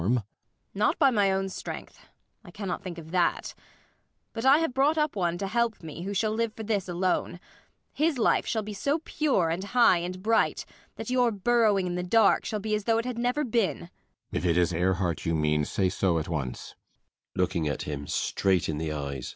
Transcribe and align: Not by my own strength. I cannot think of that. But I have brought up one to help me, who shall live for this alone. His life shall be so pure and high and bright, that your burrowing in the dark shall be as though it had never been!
Not 0.73 0.97
by 0.97 1.11
my 1.11 1.31
own 1.31 1.47
strength. 1.47 2.07
I 2.43 2.49
cannot 2.49 2.81
think 2.83 2.97
of 2.97 3.11
that. 3.11 3.53
But 4.33 4.45
I 4.45 4.57
have 4.57 4.73
brought 4.73 4.97
up 4.97 5.15
one 5.15 5.37
to 5.37 5.45
help 5.45 5.83
me, 5.83 6.01
who 6.01 6.13
shall 6.15 6.31
live 6.31 6.55
for 6.55 6.63
this 6.63 6.89
alone. 6.89 7.39
His 7.93 8.17
life 8.17 8.47
shall 8.47 8.63
be 8.63 8.73
so 8.73 8.97
pure 9.05 9.51
and 9.51 9.63
high 9.63 9.99
and 9.99 10.23
bright, 10.23 10.65
that 10.95 11.11
your 11.11 11.31
burrowing 11.31 11.85
in 11.85 11.93
the 11.93 12.01
dark 12.01 12.45
shall 12.45 12.59
be 12.59 12.73
as 12.73 12.85
though 12.85 12.97
it 12.97 13.05
had 13.05 13.19
never 13.19 13.43
been! 13.43 13.91